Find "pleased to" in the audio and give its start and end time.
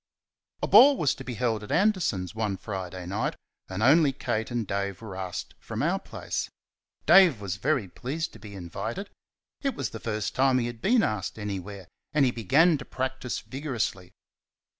7.87-8.39